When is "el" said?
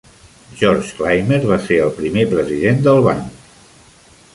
1.85-1.95